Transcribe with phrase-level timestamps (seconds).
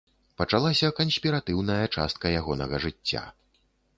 [0.41, 3.23] Пачалася канспіратыўная частка ягонага жыцця.